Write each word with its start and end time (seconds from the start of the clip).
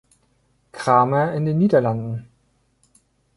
Kramer" 0.71 1.31
in 1.35 1.45
den 1.45 1.59
Niederlanden. 1.59 2.27